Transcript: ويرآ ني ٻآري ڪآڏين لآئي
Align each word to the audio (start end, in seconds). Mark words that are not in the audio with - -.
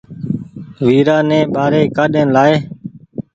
ويرآ 0.85 1.17
ني 1.29 1.39
ٻآري 1.53 1.81
ڪآڏين 1.95 2.27
لآئي 2.35 2.55